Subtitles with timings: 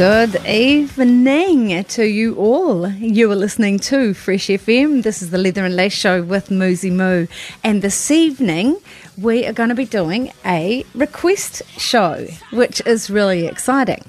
[0.00, 2.88] Good evening to you all.
[2.88, 5.02] You are listening to Fresh FM.
[5.02, 7.28] This is the Leather and Lace Show with Mouxsie Moux.
[7.62, 8.80] And this evening,
[9.18, 14.02] we are going to be doing a request show, which is really exciting.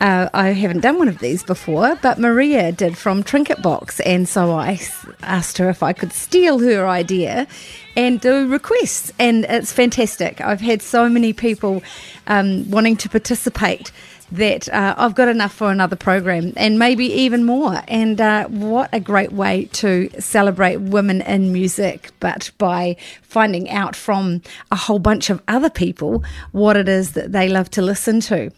[0.00, 4.26] Uh, I haven't done one of these before, but Maria did from Trinket Box, and
[4.26, 4.80] so I
[5.22, 7.46] asked her if I could steal her idea
[7.94, 10.40] and do requests, and it's fantastic.
[10.40, 11.82] I've had so many people
[12.26, 13.90] um, wanting to participate
[14.32, 17.82] that uh, I've got enough for another program and maybe even more.
[17.88, 23.94] And uh, what a great way to celebrate women in music, but by finding out
[23.94, 28.20] from a whole bunch of other people what it is that they love to listen
[28.20, 28.50] to.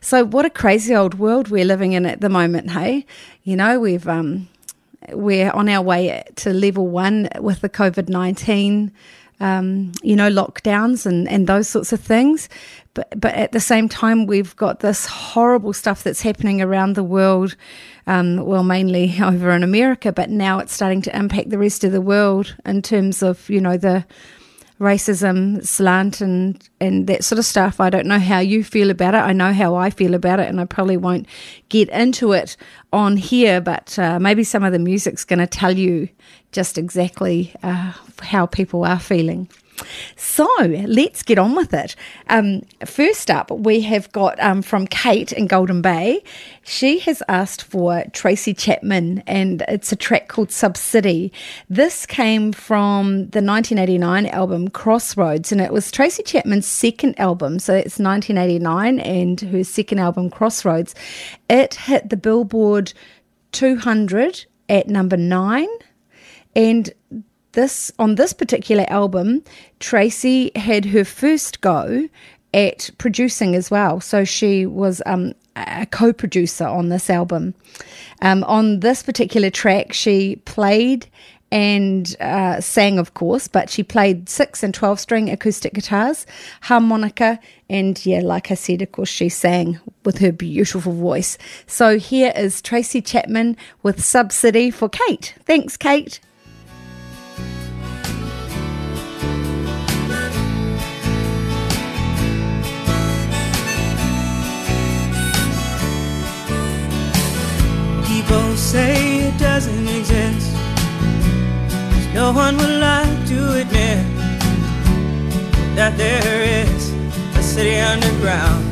[0.00, 3.06] So, what a crazy old world we're living in at the moment, hey?
[3.44, 4.48] You know, we've um,
[5.10, 8.92] we're on our way to level one with the COVID nineteen
[9.40, 12.48] um, you know, lockdowns and, and those sorts of things.
[12.94, 17.02] But, but at the same time, we've got this horrible stuff that's happening around the
[17.02, 17.56] world.
[18.06, 21.92] Um, well, mainly over in America, but now it's starting to impact the rest of
[21.92, 24.04] the world in terms of, you know, the
[24.82, 27.80] racism slant and and that sort of stuff.
[27.80, 29.18] I don't know how you feel about it.
[29.18, 31.26] I know how I feel about it, and I probably won't
[31.68, 32.56] get into it
[32.92, 33.60] on here.
[33.60, 36.08] But uh, maybe some of the music's going to tell you
[36.50, 39.48] just exactly uh, how people are feeling.
[40.16, 40.48] So
[40.86, 41.96] let's get on with it.
[42.28, 46.22] Um, first up, we have got um, from Kate in Golden Bay.
[46.62, 51.32] She has asked for Tracy Chapman, and it's a track called Subcity.
[51.68, 57.58] This came from the 1989 album Crossroads, and it was Tracy Chapman's second album.
[57.58, 60.94] So it's 1989 and her second album, Crossroads.
[61.48, 62.92] It hit the Billboard
[63.52, 65.68] 200 at number nine.
[66.54, 66.92] And
[67.52, 69.42] this on this particular album,
[69.80, 72.08] Tracy had her first go
[72.54, 74.00] at producing as well.
[74.00, 77.54] So she was um, a co-producer on this album.
[78.20, 81.06] Um, on this particular track, she played
[81.50, 86.24] and uh, sang, of course, but she played six and 12 string acoustic guitars,
[86.62, 87.38] harmonica,
[87.68, 91.36] and yeah, like I said, of course, she sang with her beautiful voice.
[91.66, 95.34] So here is Tracy Chapman with Subcity for Kate.
[95.44, 96.20] Thanks, Kate.
[112.32, 114.00] No one would like to admit
[115.76, 116.90] that there is
[117.36, 118.64] a city underground.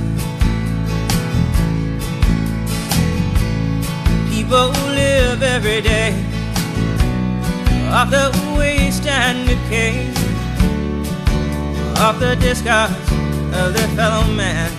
[4.32, 6.12] People live every day
[7.92, 10.08] off the waste and decay,
[12.00, 12.94] off the discards
[13.60, 14.72] of their fellow man.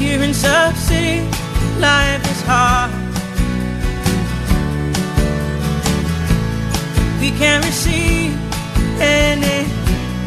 [0.00, 1.20] Here in Sub City,
[1.78, 2.99] life is hard.
[7.20, 8.32] We can't receive
[8.98, 9.66] any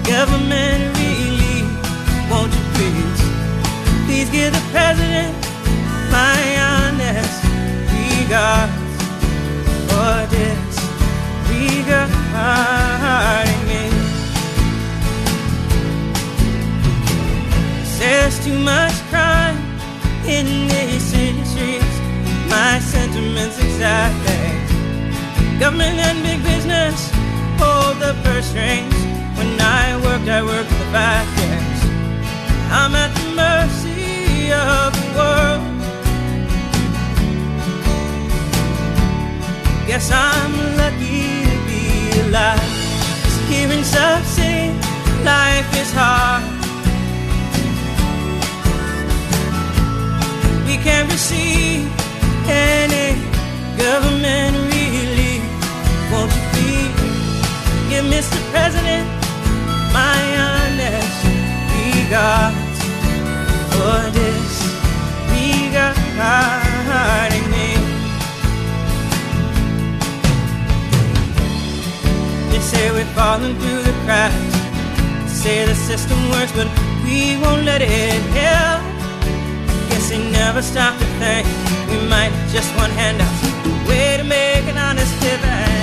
[0.05, 1.65] government relief.
[2.29, 3.21] Won't you please,
[4.05, 5.35] please give the president
[6.11, 6.39] my
[6.71, 7.43] honest
[8.23, 8.73] regards
[9.89, 10.73] for this
[11.49, 12.41] regarding
[13.67, 13.83] me.
[17.97, 19.57] There's too much crime
[20.27, 21.95] in these streets.
[22.49, 24.62] My sentiments exactly.
[25.59, 27.11] Government and big business
[27.59, 28.93] hold the purse strings.
[29.37, 31.79] When I work in the back, yes.
[32.71, 35.63] I'm at the mercy of the world.
[39.87, 41.83] Guess I'm lucky to be
[42.25, 42.73] alive.
[43.47, 44.73] Hearing some say
[45.23, 46.43] life is hard.
[50.67, 51.87] We can't receive
[52.47, 53.21] any
[53.77, 54.82] government.
[56.13, 56.93] Won't you please
[57.89, 58.37] give Mr.
[58.53, 59.05] President
[59.91, 61.19] my honest
[61.73, 62.79] regards
[63.73, 64.51] for this
[65.73, 67.69] regarding me?
[72.51, 74.55] They say we're falling through the cracks.
[75.23, 76.67] They say the system works, but
[77.03, 78.81] we won't let it help.
[79.89, 81.47] Guess they never stop to think
[81.89, 83.41] we might just want handouts.
[83.89, 85.82] Way to make an honest living,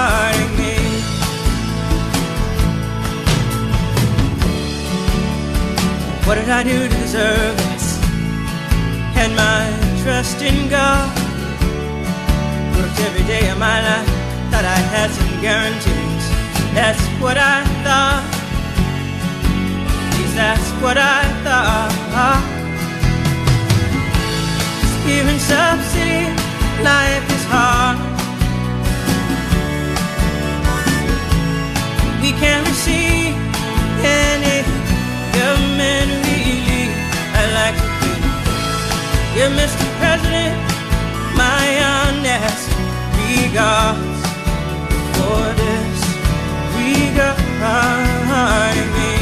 [0.00, 0.76] regarding me.
[6.26, 7.86] What did I do to deserve this?
[9.20, 9.60] And my
[10.02, 11.08] trust in God
[12.76, 14.10] worked every day of my life.
[14.50, 16.24] Thought I had some guarantees.
[16.76, 18.24] That's what I thought.
[20.12, 21.90] Please, that's what I thought.
[25.06, 26.22] Here in Sub City,
[26.84, 27.79] life is hard.
[32.30, 33.34] We can't receive
[34.06, 34.62] any
[35.34, 36.94] government relief.
[37.34, 38.30] I'd like to please
[39.34, 39.86] give Mr.
[39.98, 40.54] President
[41.34, 42.70] my honest
[43.18, 44.22] regards
[45.18, 45.98] for this
[46.78, 47.50] regarding
[48.94, 49.14] me.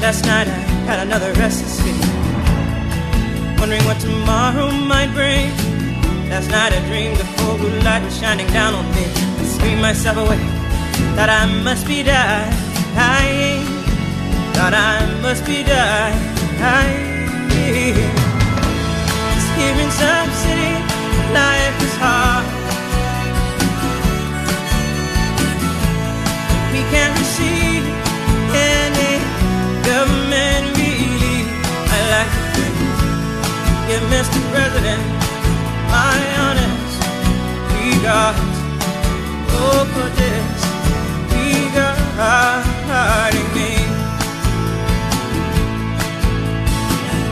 [0.00, 0.50] Last night I
[0.88, 2.00] had another restless sleep,
[3.60, 5.69] wondering what tomorrow might bring.
[6.30, 9.02] Last night I dreamed the full blue light shining down on me.
[9.02, 10.38] I screamed myself awake,
[11.16, 13.66] thought I must be dying.
[14.54, 16.22] Thought I must be dying.
[19.34, 20.74] Just here in some city,
[21.34, 22.46] life is hard.
[26.70, 27.82] We can't receive
[28.54, 29.18] any
[29.82, 31.46] government relief.
[31.90, 33.02] I like to please
[33.88, 34.38] give Mr.
[34.54, 35.19] President
[35.92, 36.96] Mayonnaise,
[38.02, 38.34] got
[43.54, 43.72] me.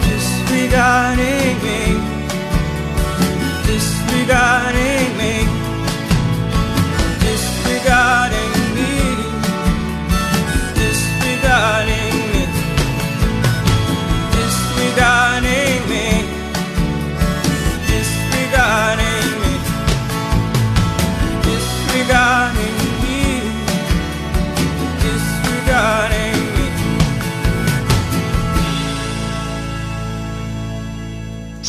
[0.08, 1.80] Disregarding me,
[3.66, 4.97] disregarding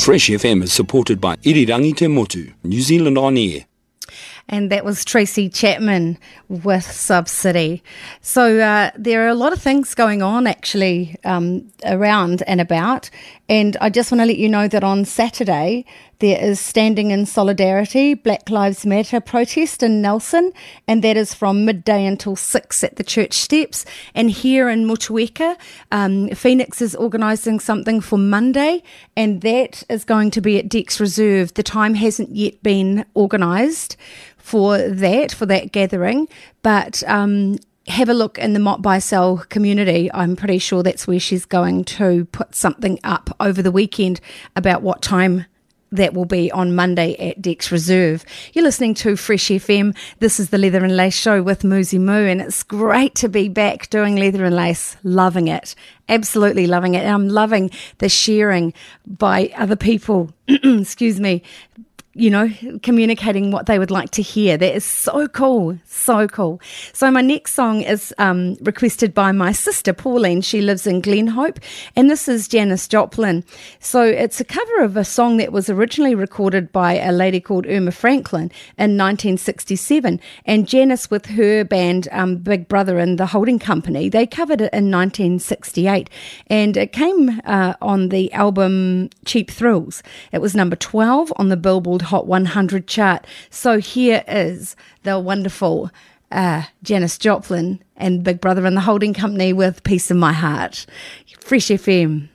[0.09, 3.67] Fresh FM is supported by Irirangi Te Motu, New Zealand On Air.
[4.47, 7.83] And that was Tracy Chapman with Subcity.
[8.19, 13.11] So uh, there are a lot of things going on actually um, around and about.
[13.49, 15.85] And I just want to let you know that on Saturday
[16.19, 20.51] there is Standing in Solidarity Black Lives Matter protest in Nelson,
[20.87, 23.85] and that is from midday until six at the church steps.
[24.13, 25.57] And here in Motueka,
[25.91, 28.83] um, Phoenix is organising something for Monday,
[29.15, 31.53] and that is going to be at Decks Reserve.
[31.53, 33.95] The time hasn't yet been organised
[34.37, 36.27] for that for that gathering,
[36.63, 37.55] but um,
[37.87, 38.99] have a look in the Mott by
[39.49, 40.11] community.
[40.13, 44.19] I'm pretty sure that's where she's going to put something up over the weekend
[44.57, 45.45] about what time
[45.91, 48.23] that will be on Monday at Decks Reserve.
[48.53, 49.95] You're listening to Fresh FM.
[50.19, 53.49] This is the Leather and Lace Show with Mouxsie Moux, and it's great to be
[53.49, 54.97] back doing Leather and Lace.
[55.03, 55.75] Loving it.
[56.07, 57.03] Absolutely loving it.
[57.03, 58.73] And I'm loving the sharing
[59.05, 61.43] by other people, excuse me,
[62.13, 62.49] you know,
[62.81, 64.57] communicating what they would like to hear.
[64.57, 66.59] That is so cool, so cool.
[66.91, 70.41] So my next song is um, requested by my sister Pauline.
[70.41, 71.59] She lives in Glenhope,
[71.95, 73.43] and this is Janis Joplin.
[73.79, 77.67] So it's a cover of a song that was originally recorded by a lady called
[77.67, 83.59] Erma Franklin in 1967, and Janis with her band um, Big Brother and the Holding
[83.59, 86.09] Company they covered it in 1968,
[86.47, 90.01] and it came uh, on the album Cheap Thrills.
[90.31, 93.25] It was number 12 on the Billboard Hot 100 chart.
[93.49, 95.91] So here is the wonderful
[96.31, 100.85] uh, Janis Joplin and Big Brother and the Holding Company with Piece of My Heart.
[101.41, 102.29] Fresh FM.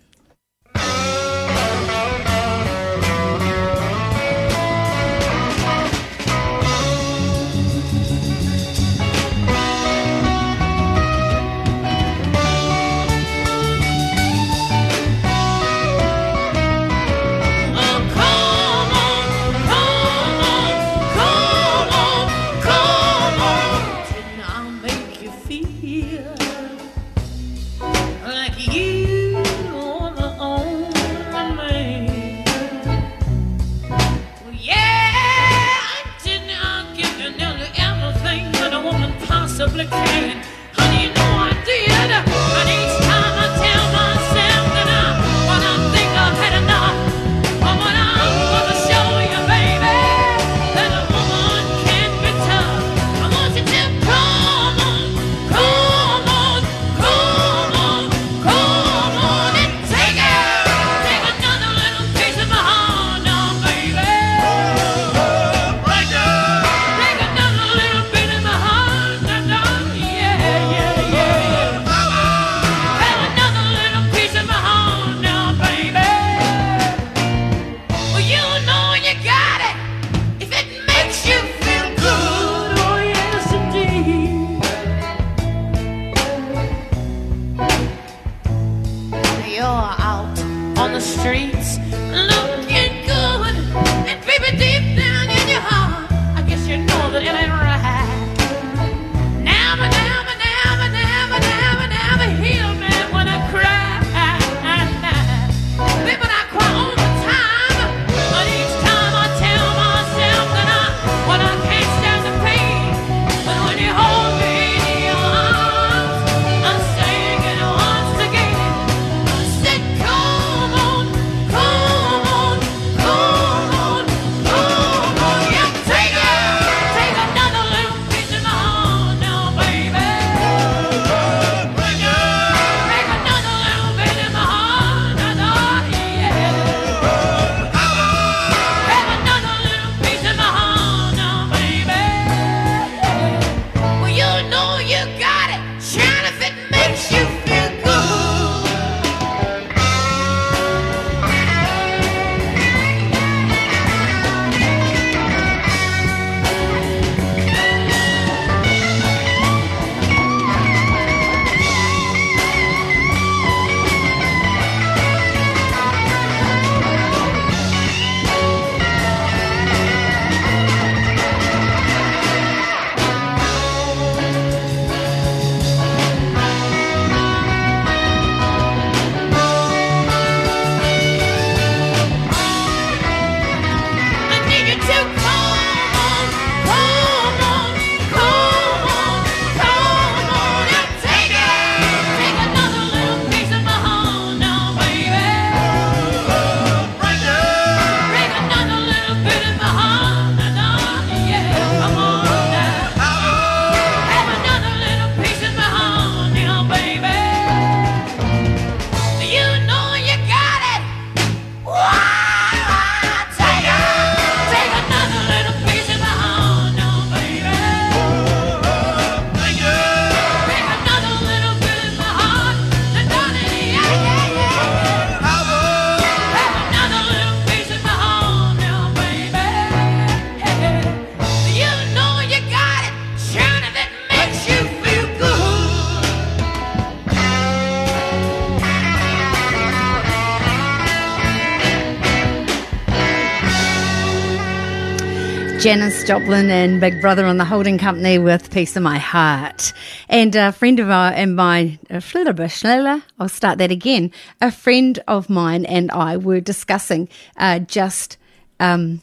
[245.65, 249.73] Janis Joplin and Big Brother on the Holding Company with Piece of My Heart.
[250.11, 254.13] And a friend of mine and my, I'll start that again.
[254.43, 258.19] A friend of mine and I were discussing uh, just
[258.61, 259.01] um,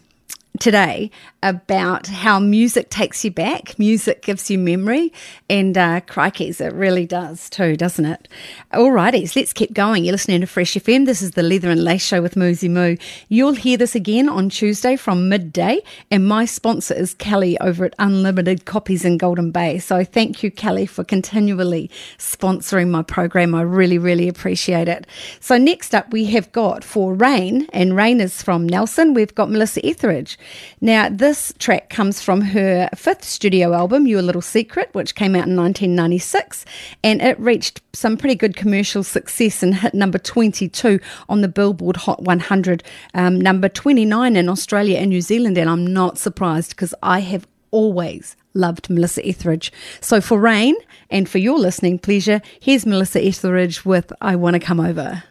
[0.59, 1.09] today
[1.43, 5.11] about how music takes you back, music gives you memory,
[5.49, 8.27] and uh, crikeys, it really does too, doesn't it?
[8.73, 10.05] Alrighties, let's keep going.
[10.05, 11.07] You're listening to Fresh FM.
[11.07, 12.95] This is the Leather and Lace Show with Mouxsie Moux.
[13.27, 15.81] You'll hear this again on Tuesday from midday,
[16.11, 19.79] and my sponsor is Kelly over at Unlimited Copies in Golden Bay.
[19.79, 23.55] So thank you, Kelly, for continually sponsoring my program.
[23.55, 25.07] I really, really appreciate it.
[25.39, 29.15] So next up, we have got for Rain, and Rain is from Nelson.
[29.15, 30.37] We've got Melissa Etheridge.
[30.81, 35.47] Now, this track comes from her fifth studio album, Your Little Secret, which came out
[35.47, 36.65] in 1996,
[37.03, 41.97] and it reached some pretty good commercial success and hit number 22 on the Billboard
[41.97, 42.83] Hot 100,
[43.13, 45.57] um, number 29 in Australia and New Zealand.
[45.57, 49.71] And I'm not surprised because I have always loved Melissa Etheridge.
[50.01, 50.75] So for Rain
[51.09, 55.23] and for your listening pleasure, here's Melissa Etheridge with I Want to Come Over.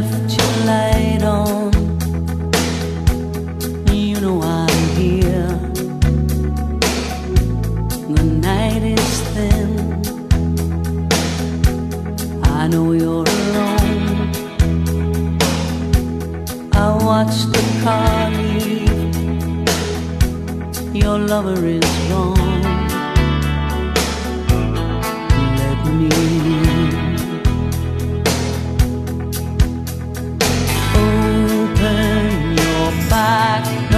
[0.00, 1.72] Left your light on.
[3.92, 5.52] You know I'm here.
[8.16, 9.70] The night is thin.
[12.44, 14.30] I know you're alone.
[16.72, 18.88] I watched the car leave.
[20.94, 22.39] Your lover is gone.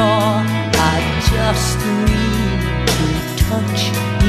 [0.04, 0.98] I
[1.30, 2.60] just need
[2.94, 4.21] to touch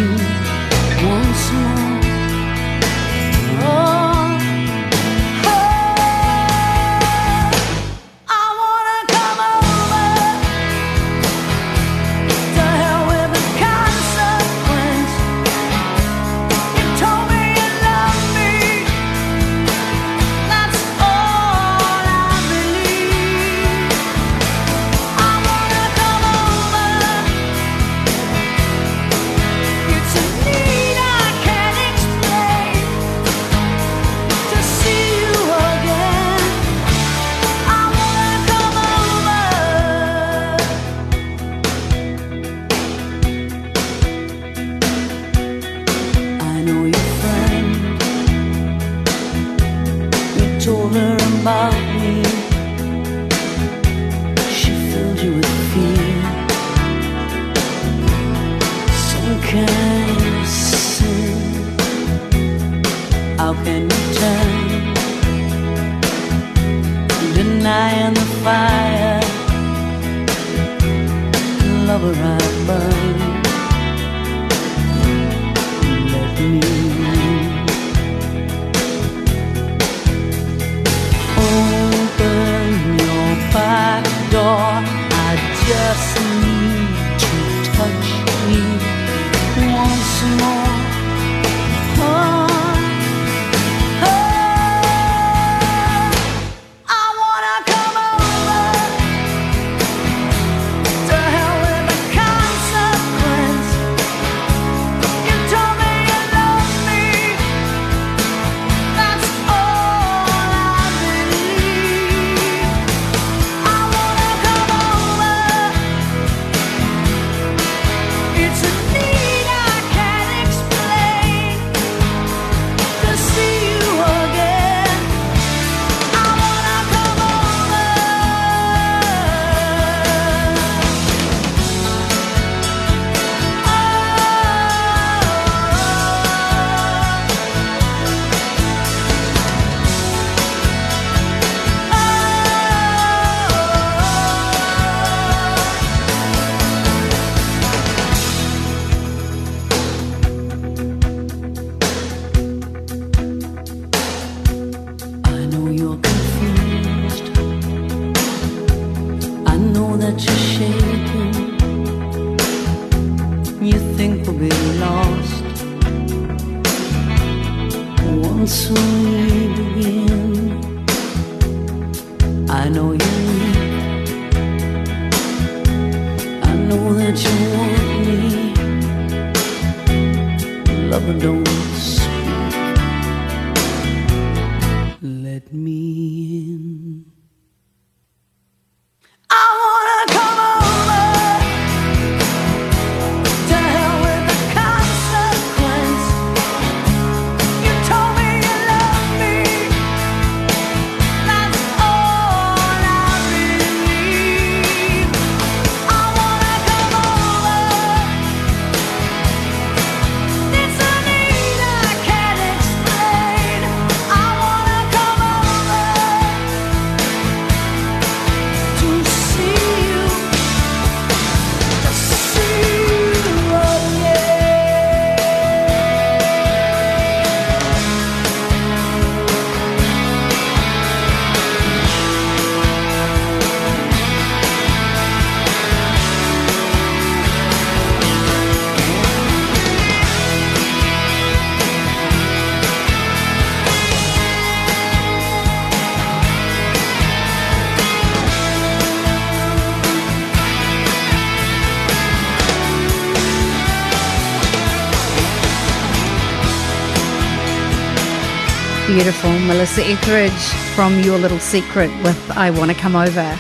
[258.94, 259.32] Beautiful.
[259.40, 260.32] Melissa Etheridge
[260.76, 263.36] from Your Little Secret with I Want to Come Over.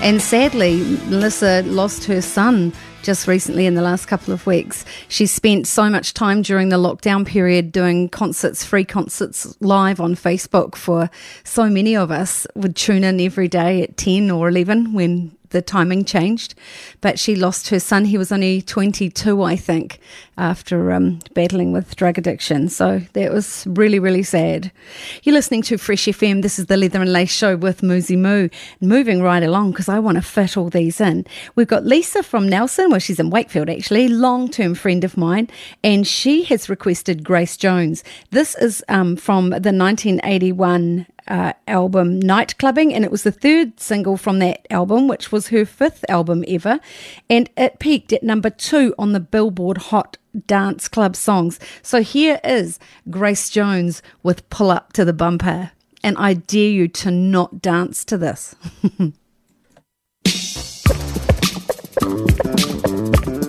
[0.00, 0.78] And sadly,
[1.10, 4.82] Melissa lost her son just recently in the last couple of weeks.
[5.08, 10.14] She spent so much time during the lockdown period doing concerts, free concerts live on
[10.14, 11.10] Facebook for
[11.44, 15.62] so many of us would tune in every day at 10 or 11 when the
[15.62, 16.54] timing changed.
[17.00, 18.04] But she lost her son.
[18.04, 20.00] He was only 22, I think,
[20.36, 22.68] after um, battling with drug addiction.
[22.68, 24.70] So that was really, really sad.
[25.22, 26.42] You're listening to Fresh FM.
[26.42, 28.50] This is the Leather and Lace Show with Mouxsie Moux.
[28.80, 31.24] Moving right along because I want to fit all these in.
[31.54, 32.90] We've got Lisa from Nelson.
[32.90, 35.48] Well, she's in Wakefield actually, long term friend of mine,
[35.82, 38.02] and she has requested Grace Jones.
[38.30, 44.16] This is um, from the 1981 uh, album Nightclubbing, and it was the third single
[44.16, 46.80] from that album, which was her fifth album ever,
[47.28, 51.58] and it peaked at number two on the Billboard Hot Dance Club songs.
[51.82, 52.78] So here is
[53.10, 58.04] Grace Jones with Pull Up to the Bumper, and I dare you to not dance
[58.06, 58.54] to this.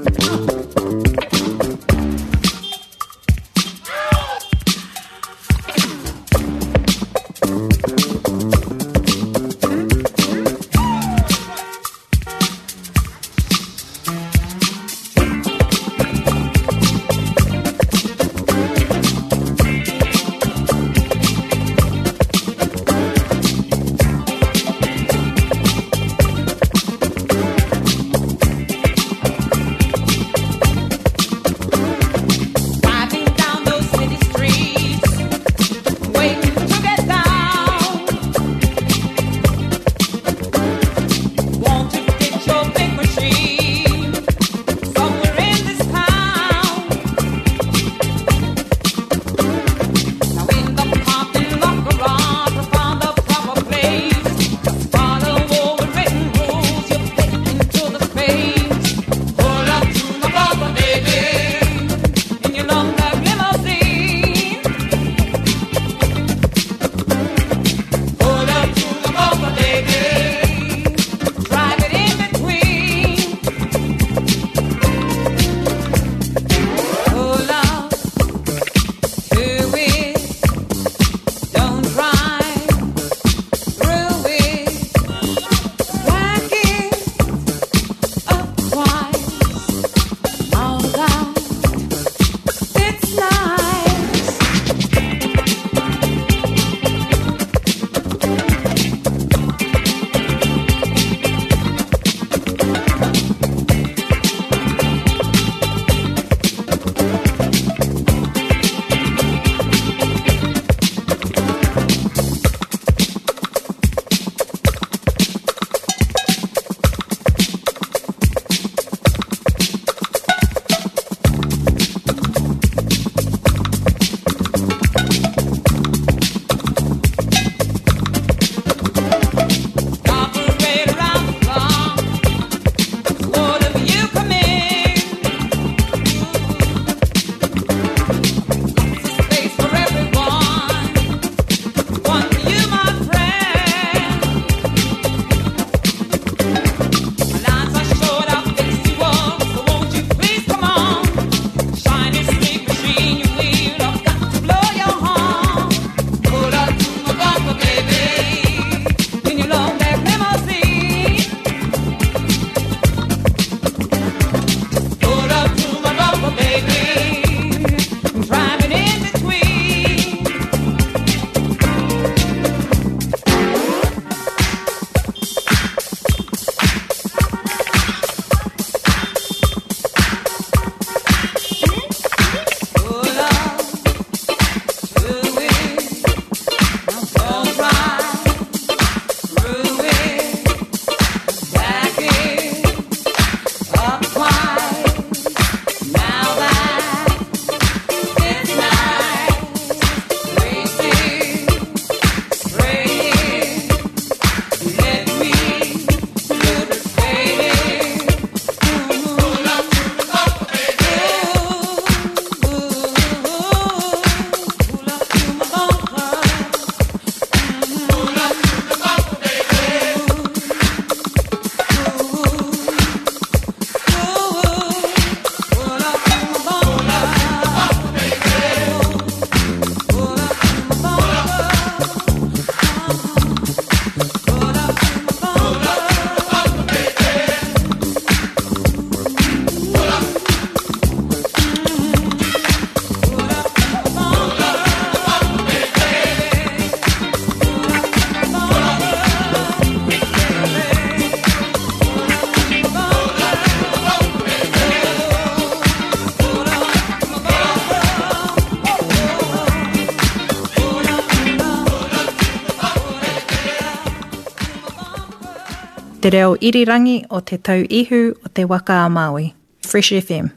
[266.06, 269.34] te reo irirangi o te tau ihu o te waka a Maui.
[269.62, 270.32] Fresh FM.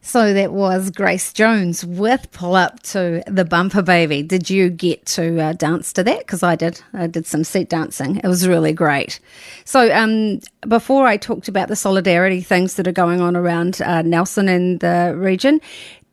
[0.00, 4.22] So that was Grace Jones with Pull Up to the Bumper Baby.
[4.22, 6.20] Did you get to uh, dance to that?
[6.20, 6.80] Because I did.
[6.94, 8.16] I did some seat dancing.
[8.16, 9.20] It was really great.
[9.66, 14.00] So um, before I talked about the solidarity things that are going on around uh,
[14.00, 15.60] Nelson and the region,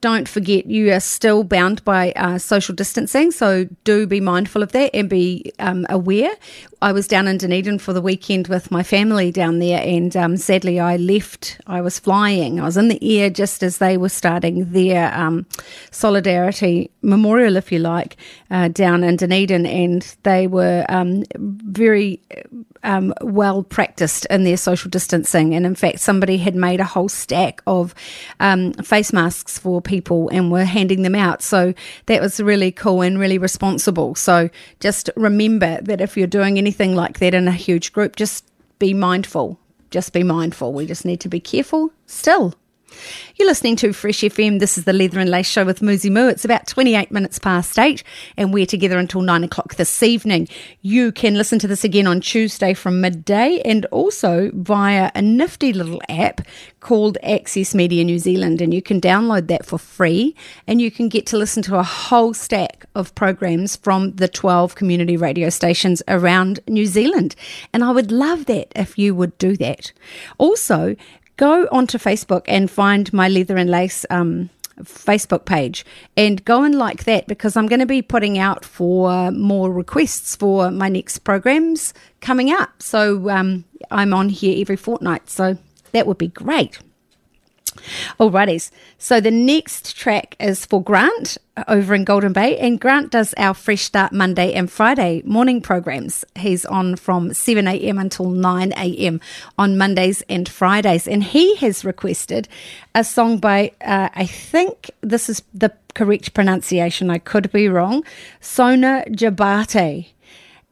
[0.02, 4.72] don't forget you are still bound by uh, social distancing, so do be mindful of
[4.74, 6.32] that and be um, aware.
[6.82, 10.38] I was down in Dunedin for the weekend with my family down there, and um,
[10.38, 11.60] sadly, I left.
[11.66, 12.60] I was flying.
[12.60, 15.48] I was in the air just as they were starting their um,
[15.90, 18.18] solidarity memorial, if you like,
[18.52, 22.22] uh, down in Dunedin, and they were um, very
[22.88, 25.54] um, well practiced in their social distancing.
[25.54, 27.94] And in fact, somebody had made a whole stack of
[28.40, 31.44] um, face masks for people and were handing them out.
[31.44, 31.74] So
[32.06, 34.16] that was really cool and really responsible.
[34.16, 38.50] So just remember that if you're doing anything like that in a huge group, just
[38.80, 39.60] be mindful.
[39.92, 40.72] Just be mindful.
[40.74, 42.54] We just need to be careful still.
[43.36, 44.60] You're listening to Fresh FM.
[44.60, 46.28] This is the Leather and Lace Show with Mouxsie Moux.
[46.28, 48.04] It's about 28 minutes past eight,
[48.36, 50.48] and we're together until nine o'clock this evening.
[50.82, 55.74] You can listen to this again on Tuesday from midday and also via a nifty
[55.74, 56.42] little app
[56.80, 58.62] called Access Media New Zealand.
[58.62, 60.36] And you can download that for free,
[60.68, 64.76] and you can get to listen to a whole stack of programs from the 12
[64.76, 67.36] community radio stations around New Zealand.
[67.74, 69.92] And I would love that if you would do that.
[70.38, 70.96] Also,
[71.38, 74.50] go onto Facebook and find my Leather and Lace um,
[74.82, 79.32] Facebook page and go and like that because I'm going to be putting out for
[79.32, 82.82] more requests for my next programs coming up.
[82.82, 85.58] So um, I'm on here every fortnight, so
[85.92, 86.80] that would be great.
[88.20, 88.72] Alrighties.
[88.98, 91.38] So the next track is for Grant
[91.68, 96.24] over in Golden Bay, and Grant does our Fresh Start Monday and Friday morning programs.
[96.36, 97.98] He's on from 7 a.m.
[97.98, 99.22] until 9 a.m.
[99.58, 102.48] on Mondays and Fridays, and he has requested
[102.94, 108.04] a song by, uh, I think this is the correct pronunciation, I could be wrong,
[108.40, 110.08] Sona Jobarteh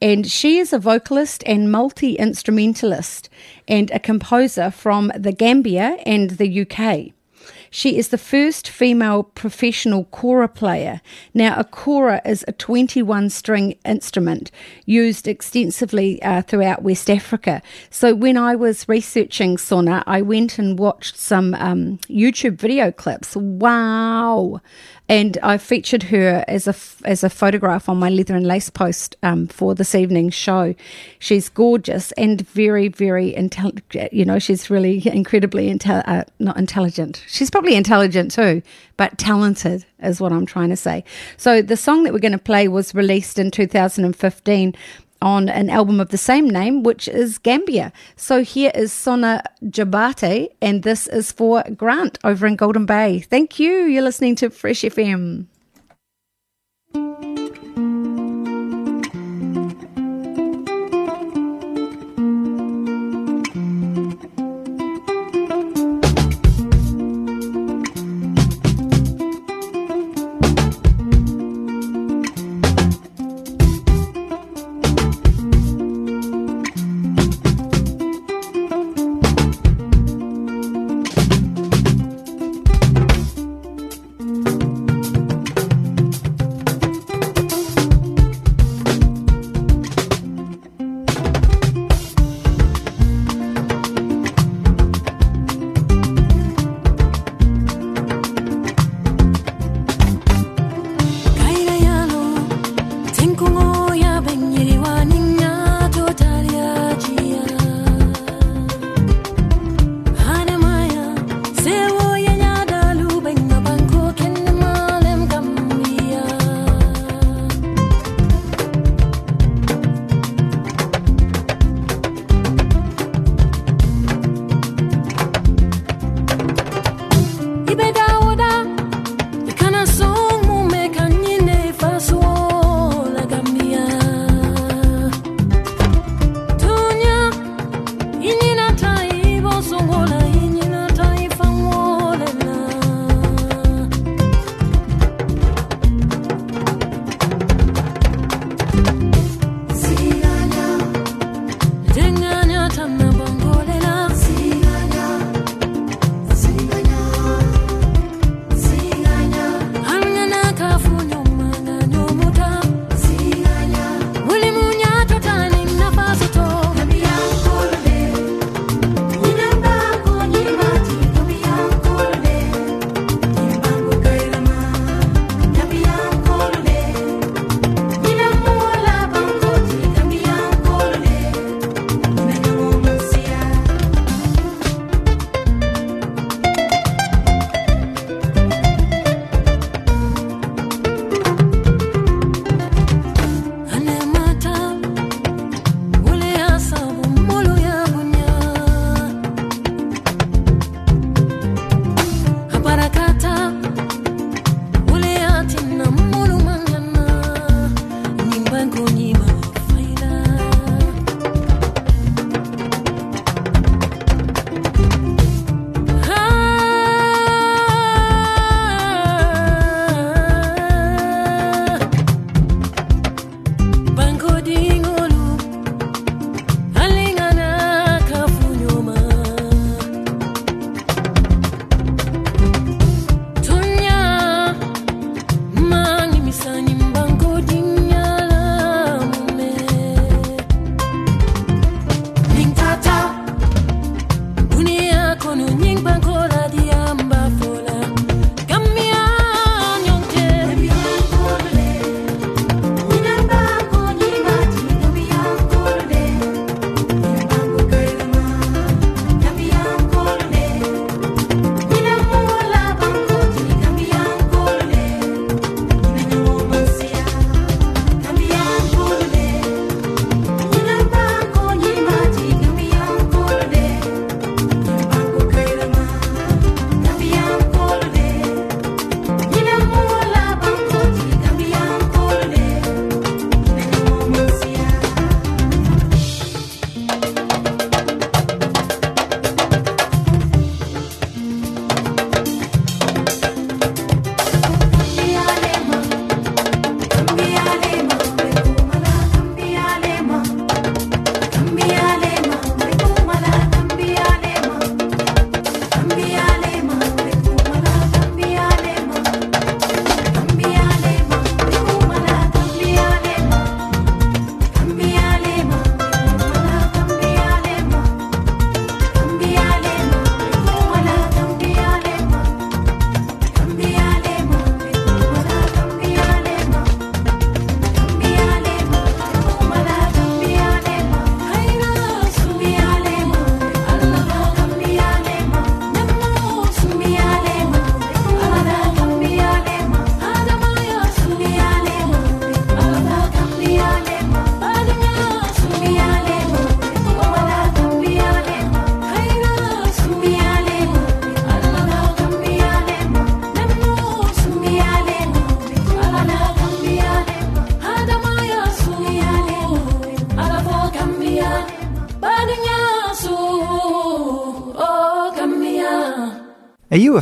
[0.01, 3.29] and she is a vocalist and multi instrumentalist
[3.67, 7.13] and a composer from the Gambia and the UK.
[7.75, 11.01] She is the first female professional kora player.
[11.33, 14.49] Now, a kora is a 21 string instrument
[14.85, 17.61] used extensively uh, throughout West Africa.
[17.89, 23.35] So, when I was researching Sona, I went and watched some um, YouTube video clips.
[23.35, 24.61] Wow!
[25.07, 26.75] And I featured her as a
[27.07, 30.73] as a photograph on my leather and lace post um, for this evening's show.
[31.19, 34.13] She's gorgeous and very very intelligent.
[34.13, 37.23] You know, she's really incredibly intel- uh, not intelligent.
[37.27, 38.61] She's probably intelligent too,
[38.97, 41.03] but talented is what I'm trying to say.
[41.37, 44.75] So the song that we're going to play was released in 2015
[45.21, 47.91] on an album of the same name, which is Gambia.
[48.15, 53.19] So here is Sona Jobarteh, and this is for Grant over in Golden Bay.
[53.19, 53.85] Thank you.
[53.85, 55.47] You're listening to Fresh FM.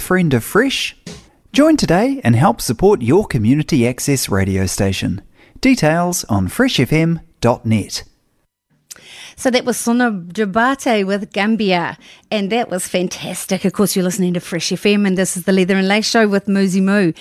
[0.03, 0.97] Friend of Fresh?
[1.53, 5.21] Join today and help support your community access radio station.
[5.61, 8.03] Details on freshfm.net.
[9.37, 11.97] So that was Sona Jobarteh with Gambia,
[12.29, 13.63] and that was fantastic.
[13.63, 16.27] Of course, you're listening to Fresh FM, and this is the Leather and Lace Show
[16.27, 17.13] with Mouxsie Moux.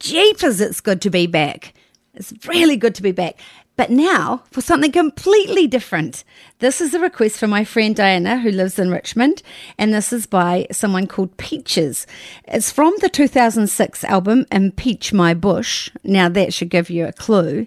[0.00, 1.74] Jeepers, it's good to be back.
[2.14, 3.38] It's really good to be back.
[3.74, 6.24] But now for something completely different.
[6.58, 9.42] This is a request from my friend Diana, who lives in Richmond,
[9.78, 12.06] and this is by someone called Peaches.
[12.46, 15.90] It's from the 2006 album Impeach My Bush.
[16.04, 17.66] Now, that should give you a clue,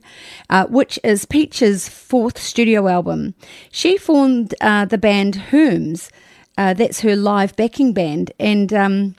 [0.49, 3.33] uh, which is Peaches' fourth studio album.
[3.71, 6.11] She formed uh, the band Herms.
[6.55, 9.15] Uh, that's her live backing band, and um,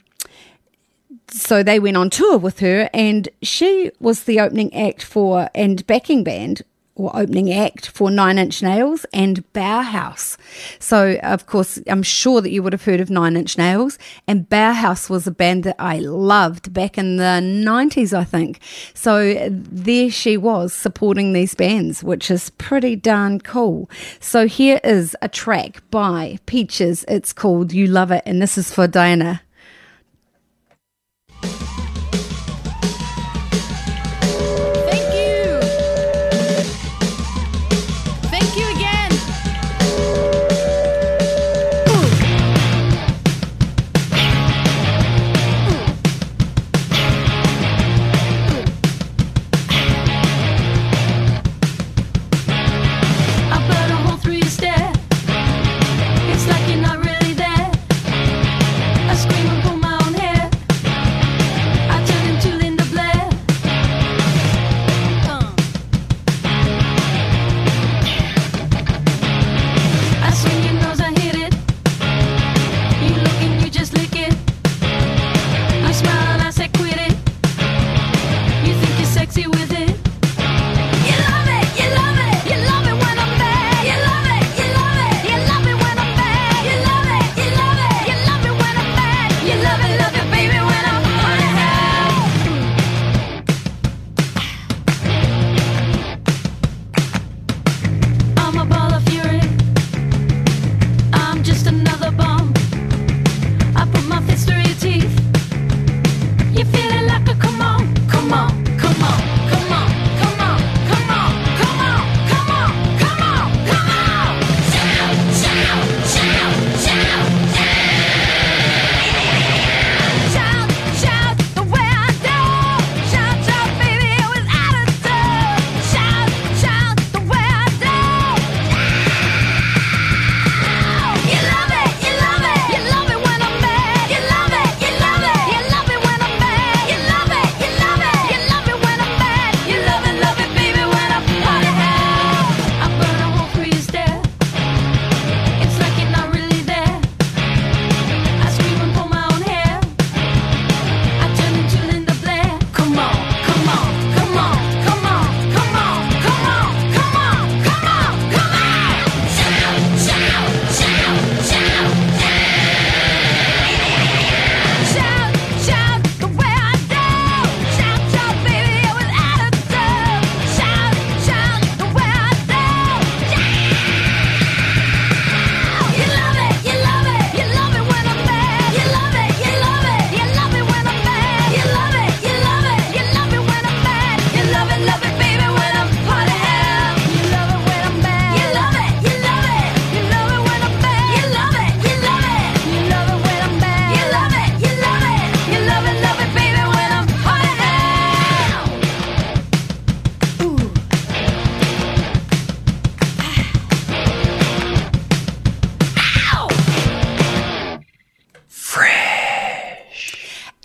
[1.31, 5.87] so they went on tour with her, and she was the opening act for and
[5.87, 6.63] backing band
[6.97, 10.37] or opening act for Nine Inch Nails and Bauhaus.
[10.79, 14.49] So, of course, I'm sure that you would have heard of Nine Inch Nails, and
[14.49, 18.61] Bauhaus was a band that I loved back in the 90s, I think.
[18.95, 23.91] So, there she was supporting these bands, which is pretty darn cool.
[24.19, 27.05] So, here is a track by Peaches.
[27.09, 29.43] It's called You Love It, and this is for Diana.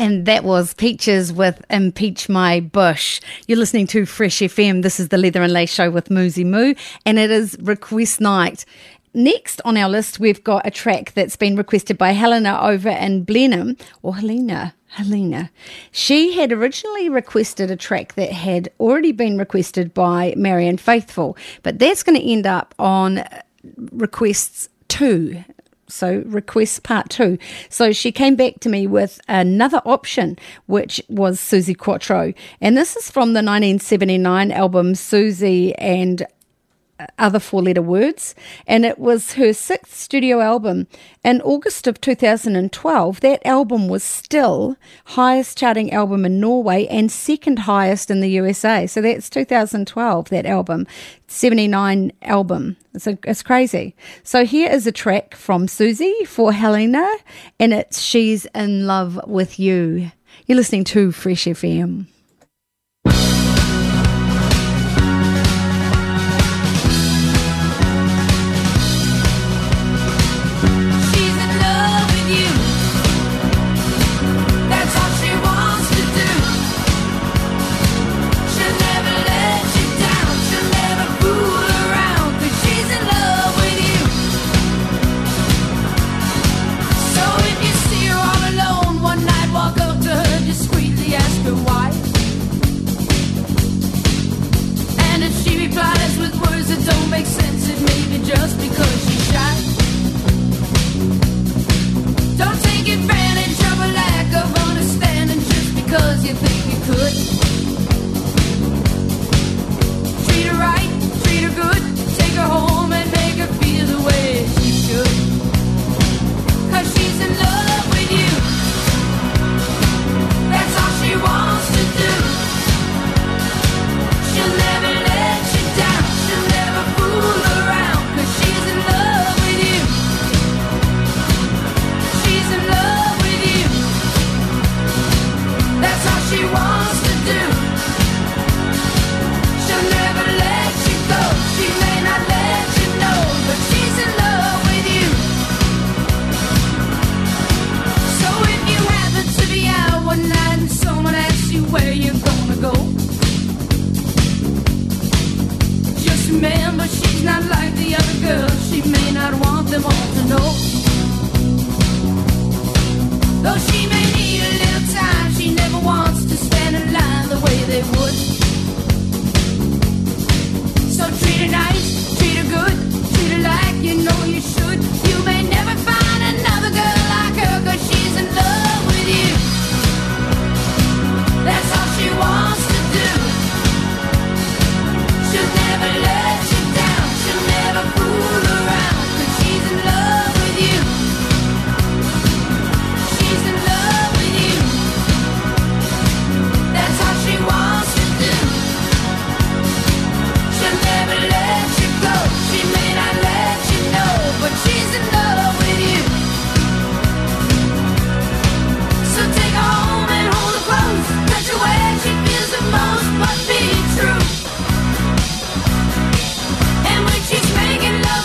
[0.01, 3.21] And that was Peaches with Impeach My Bush.
[3.45, 4.81] You're listening to Fresh FM.
[4.81, 6.73] This is the Leather and Lace Show with Mouxsie Moux,
[7.05, 8.65] and it is request night.
[9.13, 13.25] Next on our list, we've got a track that's been requested by Helena over in
[13.25, 14.73] Blenheim, or Helena.
[14.87, 15.51] Helena.
[15.91, 21.77] She had originally requested a track that had already been requested by Marianne Faithfull, but
[21.77, 23.23] that's going to end up on
[23.91, 25.43] requests two.
[25.91, 27.37] So, request part two.
[27.69, 32.33] So, she came back to me with another option, which was Suzi Quatro.
[32.61, 36.25] And this is from the 1979 album Susie and
[37.17, 38.35] other four letter words.
[38.67, 40.87] And it was her sixth studio album.
[41.23, 47.59] In August of 2012, that album was still highest charting album in Norway and second
[47.59, 48.87] highest in the USA.
[48.87, 50.87] So that's 2012, that album.
[51.27, 52.77] 79 album.
[52.93, 53.95] It's, a, it's crazy.
[54.23, 57.09] So here is a track from Suzi for Helena,
[57.59, 60.11] and it's She's in Love with You.
[60.45, 62.07] You're listening to Fresh FM.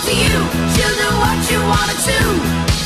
[0.06, 0.38] To you,
[0.72, 2.85] she'll do what you want her to.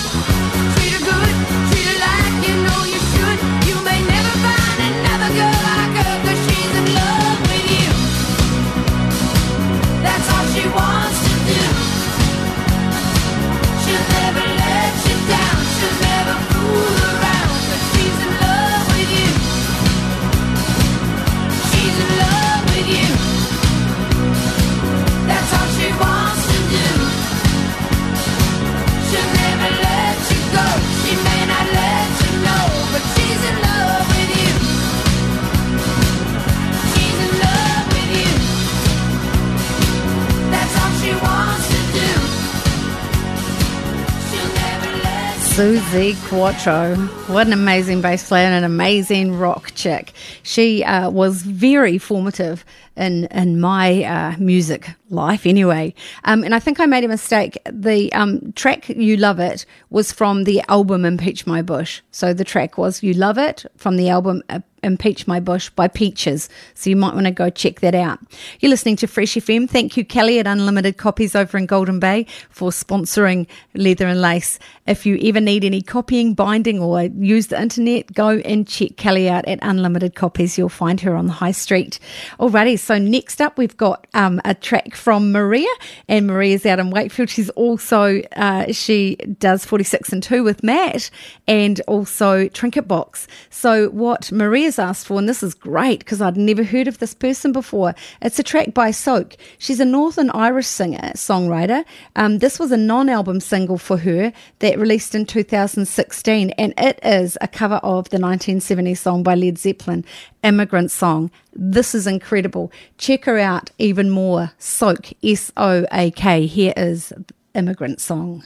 [45.60, 46.96] Suzi Quatro.
[47.30, 50.14] What an amazing bass player and an amazing rock chick.
[50.42, 52.64] She uh, was very formative
[52.96, 55.92] in in my uh, music life anyway.
[56.24, 57.58] Um, and I think I made a mistake.
[57.70, 62.00] The um, track You Love It was from the album Impeach My Bush.
[62.10, 65.88] So the track was You Love It from the album uh, Impeach My Bush by
[65.88, 66.48] Peaches.
[66.74, 68.18] So you might want to go check that out.
[68.60, 69.68] You're listening to Fresh FM.
[69.68, 74.58] Thank you, Kelly at Unlimited Copies over in Golden Bay for sponsoring Leather and Lace.
[74.86, 79.28] If you ever need any copying, binding, or use the internet, go and check Kelly
[79.28, 80.58] out at Unlimited Copies.
[80.58, 81.98] You'll find her on the high street.
[82.38, 85.68] Alrighty, so next up we've got um, a track from Maria,
[86.08, 87.28] and Maria's out in Wakefield.
[87.28, 91.10] She's also uh, she does 46 and 2 with Matt,
[91.46, 93.26] and also Trinket Box.
[93.50, 97.14] So what Maria's Asked for, and this is great because I'd never heard of this
[97.14, 97.94] person before.
[98.22, 99.36] It's a track by Soak.
[99.58, 101.84] She's a Northern Irish singer, songwriter.
[102.16, 106.98] Um, this was a non album single for her that released in 2016, and it
[107.02, 110.04] is a cover of the 1970 song by Led Zeppelin,
[110.42, 111.30] Immigrant Song.
[111.52, 112.72] This is incredible.
[112.98, 114.52] Check her out even more.
[114.58, 116.46] Soak, S O A K.
[116.46, 117.12] Here is
[117.54, 118.44] Immigrant Song.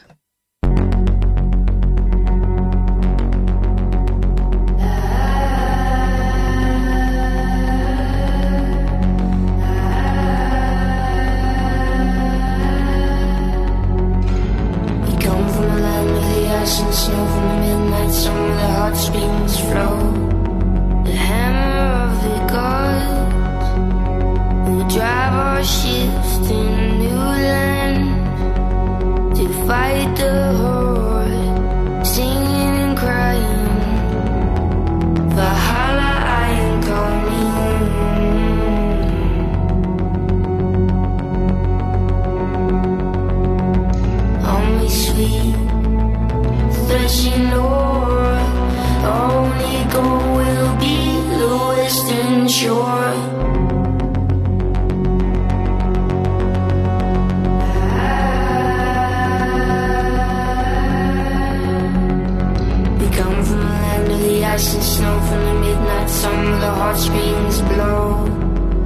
[66.97, 68.26] Springs blow.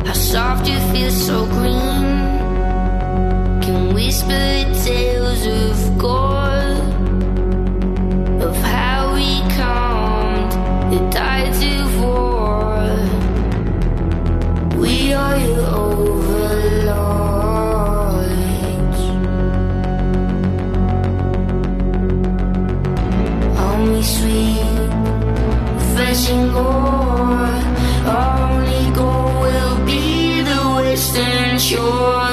[0.07, 2.07] How soft you feel, so green
[3.63, 4.58] can whisper
[31.71, 32.28] western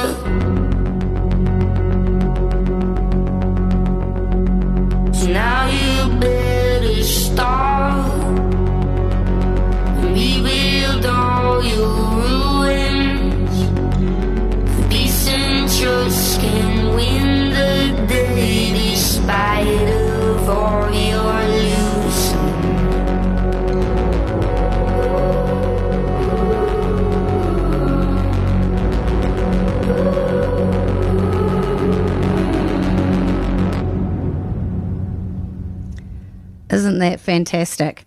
[37.35, 38.05] fantastic?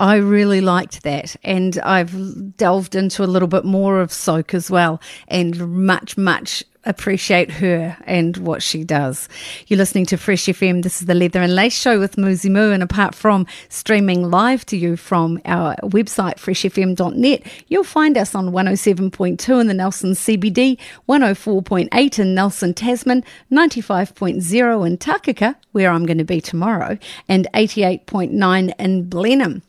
[0.00, 4.68] I really liked that, and I've delved into a little bit more of Soak as
[4.68, 9.28] well, and much, much appreciate her and what she does.
[9.68, 10.82] You're listening to Fresh FM.
[10.82, 14.66] This is the Leather and Lace Show with Mouxsie Moux, and apart from streaming live
[14.66, 20.76] to you from our website, freshfm.net, you'll find us on 107.2 in the Nelson CBD,
[21.08, 28.72] 104.8 in Nelson, Tasman, 95.0 in Takaka, where I'm going to be tomorrow, and 88.9
[28.78, 29.62] in Blenheim.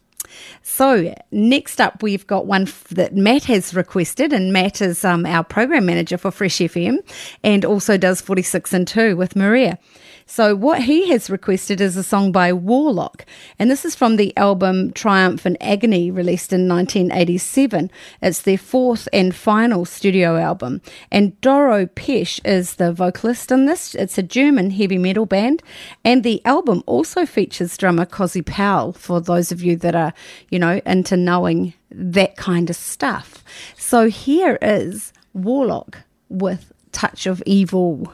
[0.61, 5.25] So, next up, we've got one f- that Matt has requested, and Matt is um,
[5.25, 6.97] our program manager for Fresh FM
[7.43, 9.77] and also does 46 and 2 with Maria.
[10.27, 13.27] So, what he has requested is a song by Warlock,
[13.59, 17.91] and this is from the album Triumph and Agony, released in 1987.
[18.23, 23.93] It's their fourth and final studio album, and Doro Pesch is the vocalist in this.
[23.93, 25.61] It's a German heavy metal band,
[26.03, 30.13] and the album also features drummer Cozy Powell, for those of you that are,
[30.49, 33.43] you know, into knowing that kind of stuff.
[33.77, 35.99] So, here is Warlock
[36.29, 38.11] with Touch of Evil.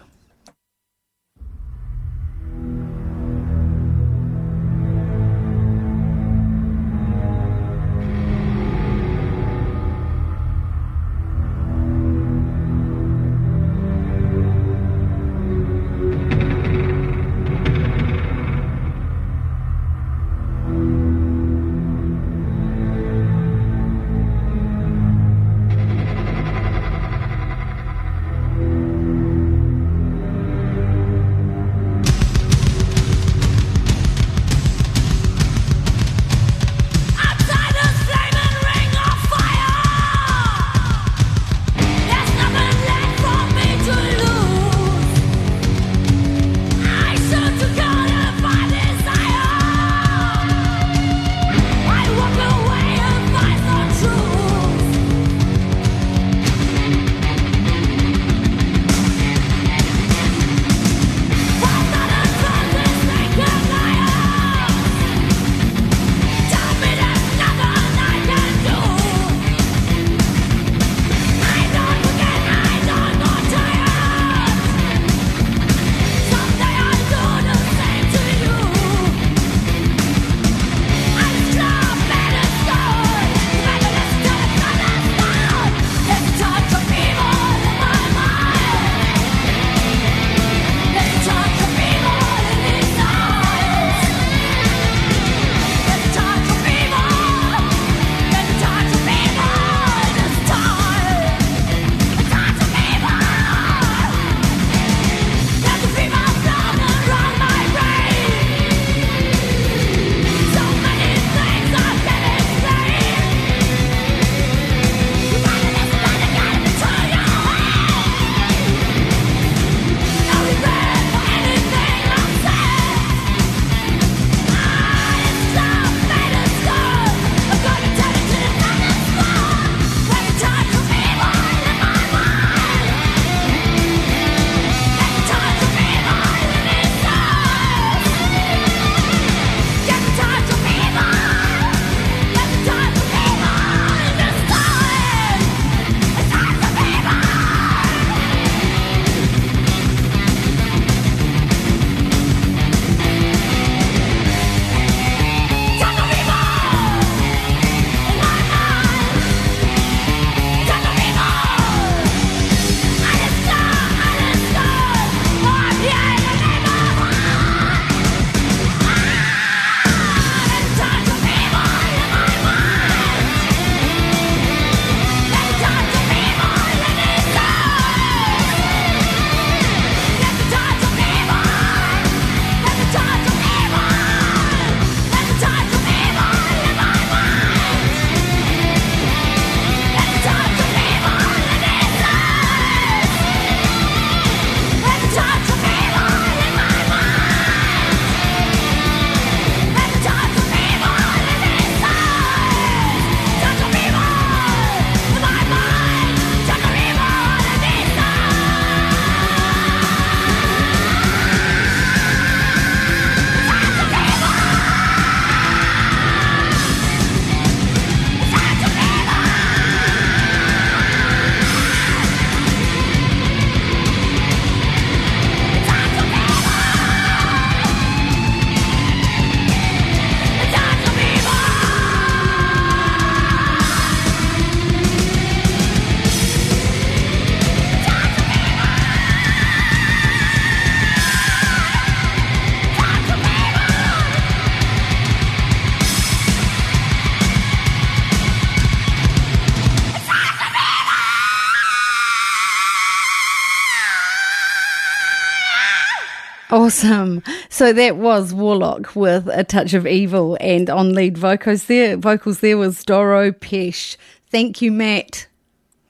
[256.51, 257.23] Awesome.
[257.49, 262.41] So that was Warlock with a touch of evil, and on lead vocals there, vocals
[262.41, 263.95] there was Doro Pesch.
[264.29, 265.27] Thank you, Matt.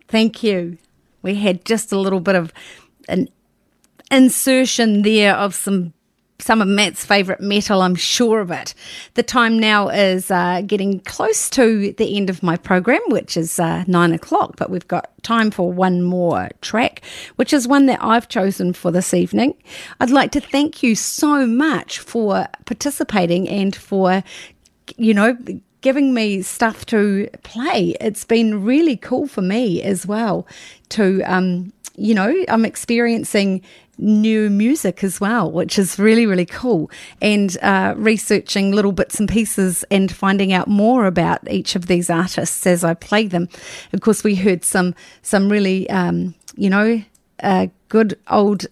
[0.08, 0.78] Thank you.
[1.24, 2.54] We had just a little bit of
[3.08, 3.30] an
[4.12, 5.94] insertion there of some
[6.42, 8.74] some of Matt's favourite metal, I'm sure of it.
[9.14, 13.60] The time now is uh, getting close to the end of my program, which is
[13.60, 17.02] uh, nine o'clock, but we've got time for one more track,
[17.36, 19.56] which is one that I've chosen for this evening.
[20.00, 24.24] I'd like to thank you so much for participating and for,
[24.98, 25.38] you know,
[25.82, 27.96] giving me stuff to play.
[28.00, 30.48] It's been really cool for me as well
[30.90, 33.62] to, um, you know, I'm experiencing
[33.98, 36.90] new music as well, which is really, really cool.
[37.22, 42.10] And uh, researching little bits and pieces and finding out more about each of these
[42.10, 43.48] artists as I play them.
[43.94, 47.04] Of course, we heard some some really, um, you know,
[47.44, 48.66] uh, good old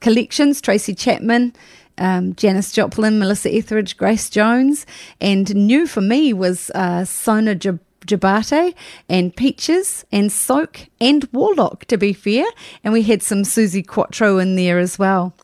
[0.00, 0.60] collections.
[0.60, 1.54] Tracy Chapman.
[1.98, 4.86] Um, Janis Joplin, Melissa Etheridge, Grace Jones,
[5.20, 8.74] and new for me was uh, Sona Jab- Jobarteh
[9.08, 12.44] and Peaches and Soak and Warlock, to be fair.
[12.84, 15.34] And we had some Suzi Quatro in there as well.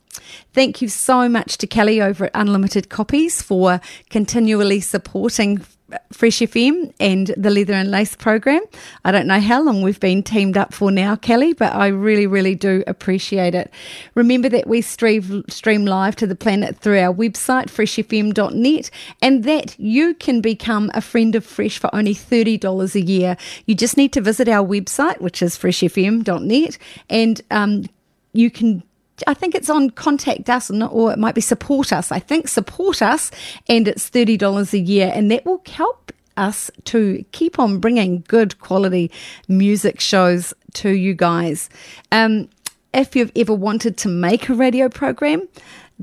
[0.53, 3.79] Thank you so much to Kelly over at Unlimited Copies for
[4.09, 5.61] continually supporting
[6.11, 8.61] Fresh FM and the Leather and Lace program.
[9.05, 12.27] I don't know how long we've been teamed up for now, Kelly, but I really,
[12.27, 13.71] really do appreciate it.
[14.15, 19.79] Remember that we stream, stream live to the planet through our website, freshfm.net, and that
[19.79, 23.37] you can become a friend of Fresh for only $30 a year.
[23.65, 26.77] You just need to visit our website, which is freshfm.net,
[27.09, 27.85] and um,
[28.33, 28.83] you can
[29.27, 32.11] I think it's on contact us or it might be support us.
[32.11, 33.31] I think support us
[33.67, 38.59] and it's $30 a year and that will help us to keep on bringing good
[38.59, 39.11] quality
[39.47, 41.69] music shows to you guys.
[42.11, 42.49] Um,
[42.93, 45.47] if you've ever wanted to make a radio program,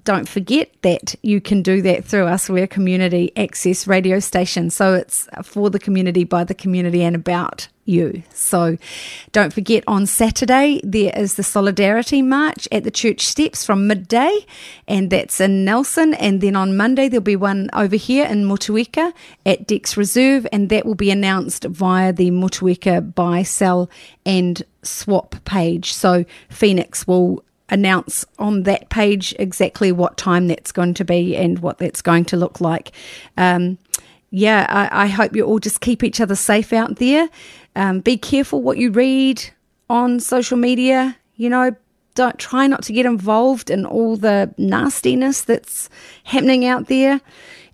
[0.05, 2.51] don't forget that you can do that through us.
[2.51, 4.71] We're a community access radio station.
[4.71, 8.23] So it's for the community, by the community, and about you.
[8.35, 8.77] So
[9.33, 14.45] don't forget on Saturday, there is the Solidarity March at the church steps from midday,
[14.87, 16.13] and that's in Nelson.
[16.15, 19.13] And then on Monday, there'll be one over here in Motueka
[19.47, 23.89] at Decks Reserve, and that will be announced via the Motueka buy, sell,
[24.27, 25.93] and swap page.
[25.95, 31.59] So Phoenix will announce on that page exactly what time that's going to be and
[31.61, 32.93] what that's going to look like.
[33.37, 33.79] Um,
[34.31, 37.29] yeah, I, I hope you all just keep each other safe out there.
[37.75, 39.43] Um, be careful what you read
[39.89, 41.17] on social media.
[41.37, 41.77] You know,
[42.15, 45.89] don't try not to get involved in all the nastiness that's
[46.25, 47.21] happening out there.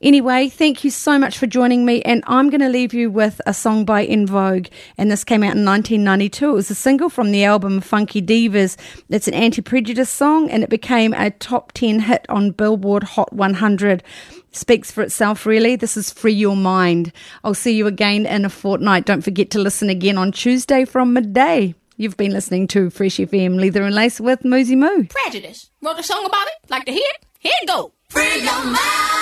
[0.03, 3.41] Anyway, thank you so much for joining me, and I'm going to leave you with
[3.47, 4.67] a song by En Vogue,
[4.99, 6.51] and this came out in 1992.
[6.51, 8.77] It was a single from the album Funky Divas.
[9.11, 14.03] It's an anti-prejudice song, and it became a top 10 hit on Billboard Hot 100.
[14.51, 15.77] Speaks for itself, really.
[15.77, 17.13] This is Free Your Mind.
[17.45, 19.07] I'll see you again in a fortnight.
[19.07, 21.77] Don't forget to listen again on Tuesday from midday.
[21.97, 25.07] You've been listening to Fresh FM Leather and Lace with Mouxsie Moux.
[25.11, 25.71] Prejudice.
[25.81, 26.71] Wrote a song about it?
[26.71, 27.27] Like to hear it?
[27.39, 27.93] Here it go.
[28.09, 29.22] Free your mind.